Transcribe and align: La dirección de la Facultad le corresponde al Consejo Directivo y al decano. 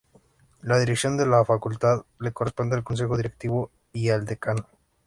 La 0.63 0.79
dirección 0.79 1.15
de 1.15 1.27
la 1.27 1.45
Facultad 1.45 2.03
le 2.19 2.31
corresponde 2.31 2.75
al 2.75 2.83
Consejo 2.83 3.15
Directivo 3.17 3.69
y 3.93 4.09
al 4.09 4.25
decano. 4.25 4.65